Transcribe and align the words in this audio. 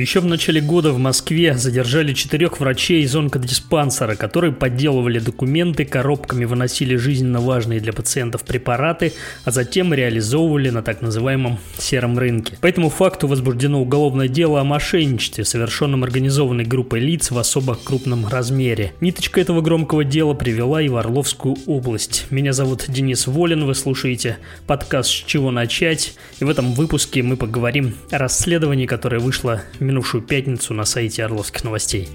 Еще 0.00 0.20
в 0.20 0.26
начале 0.26 0.60
года 0.60 0.92
в 0.92 0.98
Москве 0.98 1.56
задержали 1.56 2.12
четырех 2.12 2.60
врачей 2.60 3.02
из 3.02 3.16
онкодиспансера, 3.16 4.14
которые 4.14 4.52
подделывали 4.52 5.18
документы, 5.18 5.86
коробками 5.86 6.44
выносили 6.44 6.96
жизненно 6.96 7.40
важные 7.40 7.80
для 7.80 7.94
пациентов 7.94 8.44
препараты, 8.44 9.14
а 9.46 9.50
затем 9.50 9.94
реализовывали 9.94 10.68
на 10.68 10.82
так 10.82 11.00
называемом 11.00 11.58
сером 11.78 12.18
рынке. 12.18 12.58
По 12.60 12.66
этому 12.66 12.90
факту 12.90 13.26
возбуждено 13.26 13.80
уголовное 13.80 14.28
дело 14.28 14.60
о 14.60 14.64
мошенничестве, 14.64 15.46
совершенном 15.46 16.04
организованной 16.04 16.64
группой 16.66 17.00
лиц 17.00 17.30
в 17.30 17.38
особо 17.38 17.74
крупном 17.74 18.28
размере. 18.28 18.92
Ниточка 19.00 19.40
этого 19.40 19.62
громкого 19.62 20.04
дела 20.04 20.34
привела 20.34 20.82
и 20.82 20.90
в 20.90 20.96
Орловскую 20.96 21.56
область. 21.64 22.26
Меня 22.28 22.52
зовут 22.52 22.84
Денис 22.86 23.26
Волин, 23.26 23.64
вы 23.64 23.74
слушаете 23.74 24.36
подкаст 24.66 25.08
«С 25.08 25.24
чего 25.26 25.50
начать?» 25.50 26.16
и 26.38 26.44
в 26.44 26.50
этом 26.50 26.74
выпуске 26.74 27.22
мы 27.22 27.38
поговорим 27.38 27.94
о 28.10 28.18
расследовании, 28.18 28.84
которое 28.84 29.20
вышло 29.20 29.62
минувшую 29.86 30.22
пятницу 30.22 30.74
на 30.74 30.84
сайте 30.84 31.24
Орловских 31.24 31.64
новостей. 31.64 32.08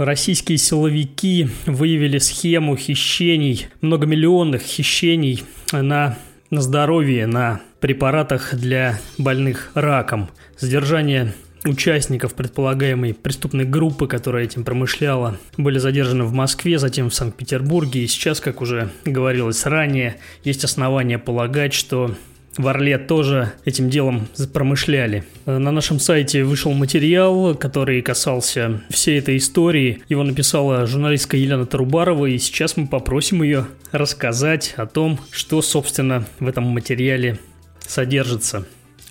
Российские 0.00 0.56
силовики 0.56 1.48
выявили 1.66 2.16
схему 2.16 2.74
хищений, 2.74 3.66
многомиллионных 3.82 4.62
хищений 4.62 5.44
на, 5.72 6.16
на 6.50 6.62
здоровье, 6.62 7.26
на 7.26 7.60
препаратах 7.80 8.54
для 8.54 8.98
больных 9.18 9.70
раком. 9.74 10.30
Задержание 10.56 11.34
участников 11.64 12.34
предполагаемой 12.34 13.14
преступной 13.14 13.64
группы, 13.64 14.06
которая 14.06 14.44
этим 14.44 14.64
промышляла, 14.64 15.38
были 15.56 15.78
задержаны 15.78 16.24
в 16.24 16.32
Москве, 16.32 16.78
затем 16.78 17.10
в 17.10 17.14
Санкт-Петербурге. 17.14 18.04
И 18.04 18.06
сейчас, 18.06 18.40
как 18.40 18.60
уже 18.60 18.90
говорилось 19.04 19.66
ранее, 19.66 20.16
есть 20.44 20.64
основания 20.64 21.18
полагать, 21.18 21.72
что 21.72 22.14
в 22.56 22.66
Орле 22.66 22.98
тоже 22.98 23.52
этим 23.64 23.88
делом 23.90 24.28
промышляли. 24.52 25.24
На 25.46 25.70
нашем 25.70 26.00
сайте 26.00 26.44
вышел 26.44 26.72
материал, 26.72 27.54
который 27.54 28.02
касался 28.02 28.82
всей 28.90 29.18
этой 29.18 29.36
истории. 29.36 30.02
Его 30.08 30.24
написала 30.24 30.86
журналистка 30.86 31.36
Елена 31.36 31.64
Тарубарова, 31.64 32.26
и 32.26 32.38
сейчас 32.38 32.76
мы 32.76 32.86
попросим 32.86 33.42
ее 33.42 33.66
рассказать 33.92 34.74
о 34.76 34.86
том, 34.86 35.18
что, 35.30 35.62
собственно, 35.62 36.26
в 36.40 36.48
этом 36.48 36.64
материале 36.64 37.38
содержится. 37.86 38.66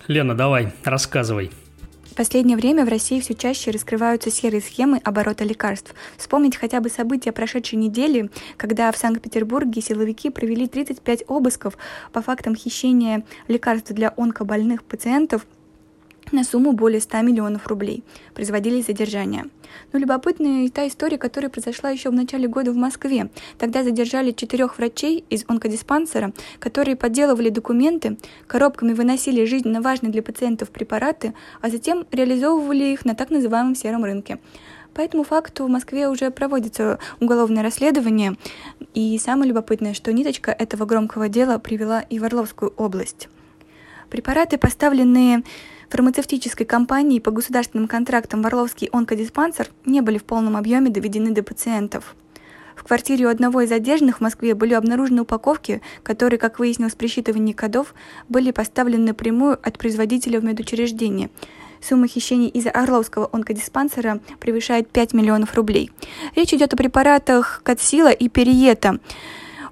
Лена, 0.08 0.36
давай, 0.36 0.74
рассказывай 0.84 1.52
последнее 2.16 2.58
время 2.58 2.86
в 2.86 2.90
России 2.90 3.20
все 3.20 3.34
чаще 3.34 3.72
раскрываются 3.72 4.32
серые 4.32 4.62
схемы 4.62 5.00
оборота 5.04 5.44
лекарств. 5.44 5.94
Вспомнить 6.18 6.56
хотя 6.56 6.80
бы 6.80 6.90
события 6.90 7.32
прошедшей 7.32 7.78
недели, 7.78 8.30
когда 8.58 8.92
в 8.92 8.98
Санкт-Петербурге 8.98 9.82
силовики 9.82 10.30
провели 10.30 10.68
35 10.68 11.24
обысков 11.28 11.78
по 12.12 12.22
фактам 12.22 12.56
хищения 12.56 13.24
лекарств 13.48 13.92
для 13.92 14.14
онкобольных 14.18 14.84
пациентов– 14.84 15.46
на 16.32 16.44
сумму 16.44 16.74
более 16.74 17.02
100 17.02 17.22
миллионов 17.22 17.68
рублей. 17.68 18.04
Производились 18.34 18.88
задержания. 18.88 19.46
Но 19.94 20.00
любопытная 20.00 20.66
и 20.66 20.70
та 20.70 20.88
история, 20.88 21.18
которая 21.18 21.50
произошла 21.50 21.90
еще 21.90 22.10
в 22.10 22.14
начале 22.14 22.48
года 22.48 22.72
в 22.72 22.76
Москве. 22.76 23.30
Тогда 23.58 23.84
задержали 23.84 24.32
четырех 24.32 24.78
врачей 24.78 25.24
из 25.30 25.46
онкодиспансера, 25.48 26.34
которые 26.60 26.96
подделывали 26.96 27.50
документы, 27.50 28.18
коробками 28.48 28.94
выносили 28.94 29.46
жизненно 29.46 29.82
важные 29.82 30.12
для 30.12 30.24
пациентов 30.24 30.70
препараты, 30.70 31.34
а 31.62 31.70
затем 31.70 32.06
реализовывали 32.12 32.86
их 32.86 33.06
на 33.06 33.16
так 33.16 33.30
называемом 33.30 33.76
сером 33.76 34.04
рынке. 34.04 34.40
По 34.94 35.02
этому 35.02 35.24
факту 35.24 35.66
в 35.66 35.70
Москве 35.70 36.10
уже 36.10 36.32
проводится 36.32 37.00
уголовное 37.20 37.64
расследование, 37.64 38.36
и 38.94 39.18
самое 39.20 39.50
любопытное, 39.50 39.94
что 39.94 40.12
ниточка 40.12 40.52
этого 40.52 40.86
громкого 40.86 41.30
дела 41.30 41.60
привела 41.60 42.02
и 42.02 42.20
в 42.20 42.24
Орловскую 42.24 42.74
область. 42.76 43.30
Препараты, 44.10 44.58
поставленные 44.58 45.44
фармацевтической 45.90 46.66
компании 46.66 47.20
по 47.20 47.32
государственным 47.32 47.88
контрактам 47.88 48.42
в 48.42 48.48
Орловский 48.48 48.90
онкодиспансер 48.92 49.70
не 49.86 50.02
были 50.02 50.18
в 50.18 50.24
полном 50.24 50.56
объеме 50.56 50.90
доведены 50.90 51.32
до 51.32 51.44
пациентов. 51.44 52.16
В 52.76 52.84
квартире 52.86 53.26
у 53.26 53.30
одного 53.30 53.62
из 53.62 53.70
задержанных 53.70 54.20
в 54.20 54.22
Москве 54.22 54.56
были 54.56 54.74
обнаружены 54.74 55.24
упаковки, 55.24 55.82
которые, 56.02 56.40
как 56.40 56.60
выяснилось 56.60 56.96
при 56.96 57.08
считывании 57.08 57.52
кодов, 57.52 57.94
были 58.30 58.52
поставлены 58.52 59.08
напрямую 59.08 59.60
от 59.62 59.78
производителя 59.78 60.40
в 60.40 60.46
медучреждение. 60.46 61.30
Сумма 61.82 62.08
хищений 62.08 62.48
из-за 62.48 62.72
Орловского 62.72 63.30
онкодиспансера 63.32 64.22
превышает 64.40 64.90
5 64.90 65.14
миллионов 65.14 65.56
рублей. 65.56 65.92
Речь 66.36 66.54
идет 66.54 66.74
о 66.74 66.78
препаратах 66.78 67.62
Катсила 67.64 68.12
и 68.12 68.30
Периета. 68.30 69.00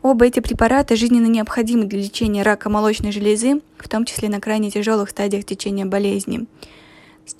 Оба 0.01 0.25
эти 0.25 0.39
препарата 0.39 0.95
жизненно 0.95 1.27
необходимы 1.27 1.85
для 1.85 2.00
лечения 2.00 2.44
рака 2.44 2.69
молочной 2.69 3.11
железы, 3.11 3.61
в 3.83 3.89
том 3.89 4.05
числе 4.05 4.29
на 4.29 4.39
крайне 4.39 4.69
тяжелых 4.71 5.09
стадиях 5.09 5.45
течения 5.45 5.85
болезни. 5.85 6.47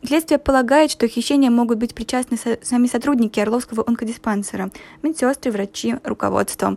Следствие 0.03 0.38
полагает, 0.38 0.92
что 0.92 1.08
к 1.08 1.12
хищениям 1.12 1.53
могут 1.53 1.78
быть 1.78 1.94
причастны 1.94 2.38
сами 2.62 2.88
сотрудники 2.88 3.40
Орловского 3.40 3.84
онкодиспансера, 3.88 4.70
медсестры, 5.02 5.52
врачи, 5.52 5.96
руководство. 6.03 6.75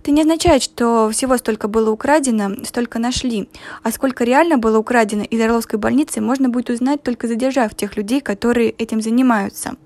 Это 0.00 0.10
не 0.10 0.20
означает, 0.20 0.62
что 0.62 1.08
всего 1.10 1.38
столько 1.38 1.66
было 1.66 1.90
украдено, 1.90 2.62
столько 2.66 2.98
нашли. 2.98 3.48
А 3.82 3.90
сколько 3.90 4.24
реально 4.24 4.58
было 4.58 4.78
украдено 4.78 5.22
из 5.22 5.40
Орловской 5.40 5.78
больницы, 5.78 6.20
можно 6.20 6.50
будет 6.50 6.68
узнать, 6.68 7.02
только 7.02 7.26
задержав 7.26 7.74
тех 7.74 7.96
людей, 7.96 8.20
которые 8.20 8.68
этим 8.70 9.00
занимаются. 9.00 9.76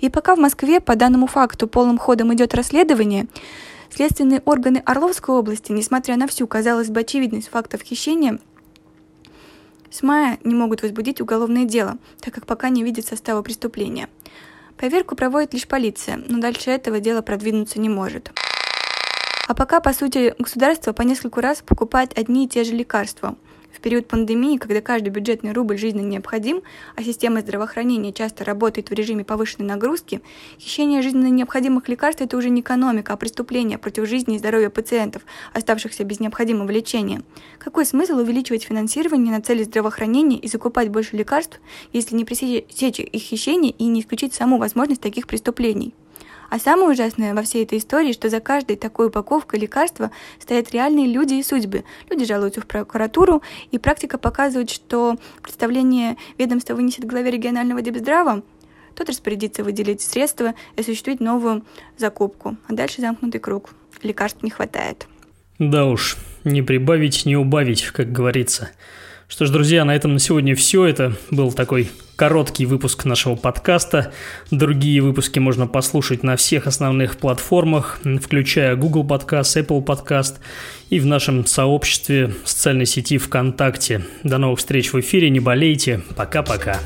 И 0.00 0.10
пока 0.10 0.34
в 0.36 0.38
Москве 0.38 0.80
по 0.80 0.96
данному 0.96 1.26
факту 1.26 1.66
полным 1.66 1.96
ходом 1.96 2.34
идет 2.34 2.54
расследование, 2.54 3.26
Следственные 3.92 4.40
органы 4.44 4.82
Орловской 4.86 5.34
области, 5.34 5.72
несмотря 5.72 6.16
на 6.16 6.26
всю, 6.26 6.46
казалось 6.46 6.88
бы, 6.88 7.00
очевидность 7.00 7.48
фактов 7.48 7.82
хищения, 7.82 8.38
с 9.90 10.02
мая 10.02 10.38
не 10.44 10.54
могут 10.54 10.82
возбудить 10.82 11.20
уголовное 11.20 11.64
дело, 11.64 11.98
так 12.20 12.32
как 12.32 12.46
пока 12.46 12.68
не 12.68 12.84
видят 12.84 13.06
состава 13.06 13.42
преступления. 13.42 14.08
Проверку 14.76 15.16
проводит 15.16 15.52
лишь 15.52 15.66
полиция, 15.66 16.22
но 16.28 16.40
дальше 16.40 16.70
этого 16.70 17.00
дело 17.00 17.22
продвинуться 17.22 17.80
не 17.80 17.88
может. 17.88 18.30
А 19.48 19.54
пока, 19.54 19.80
по 19.80 19.92
сути, 19.92 20.34
государство 20.38 20.92
по 20.92 21.02
нескольку 21.02 21.40
раз 21.40 21.60
покупает 21.60 22.16
одни 22.16 22.46
и 22.46 22.48
те 22.48 22.62
же 22.64 22.72
лекарства– 22.72 23.36
в 23.80 23.82
период 23.82 24.08
пандемии, 24.08 24.58
когда 24.58 24.82
каждый 24.82 25.08
бюджетный 25.08 25.52
рубль 25.52 25.78
жизненно 25.78 26.06
необходим, 26.06 26.60
а 26.96 27.02
система 27.02 27.40
здравоохранения 27.40 28.12
часто 28.12 28.44
работает 28.44 28.90
в 28.90 28.92
режиме 28.92 29.24
повышенной 29.24 29.66
нагрузки, 29.66 30.20
хищение 30.58 31.00
жизненно 31.00 31.28
необходимых 31.28 31.88
лекарств– 31.88 32.20
это 32.22 32.36
уже 32.36 32.50
не 32.50 32.60
экономика, 32.60 33.14
а 33.14 33.16
преступление 33.16 33.78
против 33.78 34.06
жизни 34.06 34.36
и 34.36 34.38
здоровья 34.38 34.68
пациентов, 34.68 35.22
оставшихся 35.54 36.04
без 36.04 36.20
необходимого 36.20 36.70
лечения. 36.70 37.22
Какой 37.58 37.86
смысл 37.86 38.18
увеличивать 38.18 38.64
финансирование 38.64 39.34
на 39.34 39.40
цели 39.40 39.62
здравоохранения 39.62 40.36
и 40.36 40.46
закупать 40.46 40.90
больше 40.90 41.16
лекарств, 41.16 41.58
если 41.94 42.14
не 42.14 42.26
пресечь 42.26 43.00
их 43.00 43.22
хищение 43.22 43.72
и 43.72 43.86
не 43.86 44.02
исключить 44.02 44.34
саму 44.34 44.58
возможность 44.58 45.00
таких 45.00 45.26
преступлений? 45.26 45.94
А 46.50 46.58
самое 46.58 46.90
ужасное 46.90 47.34
во 47.34 47.42
всей 47.42 47.64
этой 47.64 47.78
истории, 47.78 48.12
что 48.12 48.28
за 48.28 48.40
каждой 48.40 48.76
такой 48.76 49.06
упаковкой 49.06 49.60
лекарства 49.60 50.10
стоят 50.40 50.72
реальные 50.72 51.06
люди 51.06 51.34
и 51.34 51.42
судьбы. 51.42 51.84
Люди 52.10 52.24
жалуются 52.24 52.60
в 52.60 52.66
прокуратуру, 52.66 53.42
и 53.70 53.78
практика 53.78 54.18
показывает, 54.18 54.68
что 54.68 55.16
представление 55.42 56.16
ведомства 56.36 56.74
вынесет 56.74 57.06
главе 57.06 57.30
регионального 57.30 57.80
депздрава, 57.80 58.42
тот 58.94 59.08
распорядится 59.08 59.64
выделить 59.64 60.02
средства 60.02 60.54
и 60.76 60.80
осуществить 60.80 61.20
новую 61.20 61.64
закупку. 61.96 62.56
А 62.68 62.74
дальше 62.74 63.00
замкнутый 63.00 63.40
круг. 63.40 63.70
Лекарств 64.02 64.42
не 64.42 64.50
хватает. 64.50 65.06
Да 65.58 65.86
уж, 65.86 66.16
не 66.44 66.62
прибавить, 66.62 67.26
не 67.26 67.36
убавить, 67.36 67.84
как 67.84 68.12
говорится. 68.12 68.70
Что 69.28 69.46
ж, 69.46 69.50
друзья, 69.50 69.84
на 69.84 69.94
этом 69.94 70.14
на 70.14 70.18
сегодня 70.18 70.56
все. 70.56 70.84
Это 70.84 71.14
был 71.30 71.52
такой 71.52 71.90
короткий 72.20 72.66
выпуск 72.66 73.06
нашего 73.06 73.34
подкаста. 73.34 74.12
Другие 74.50 75.00
выпуски 75.00 75.38
можно 75.38 75.66
послушать 75.66 76.22
на 76.22 76.36
всех 76.36 76.66
основных 76.66 77.16
платформах, 77.16 77.98
включая 78.22 78.76
Google 78.76 79.06
Podcast, 79.06 79.56
Apple 79.56 79.82
Podcast 79.82 80.34
и 80.90 81.00
в 81.00 81.06
нашем 81.06 81.46
сообществе 81.46 82.34
в 82.44 82.46
социальной 82.46 82.84
сети 82.84 83.16
ВКонтакте. 83.16 84.04
До 84.22 84.36
новых 84.36 84.58
встреч 84.58 84.92
в 84.92 85.00
эфире, 85.00 85.30
не 85.30 85.40
болейте. 85.40 86.02
Пока-пока. 86.14 86.78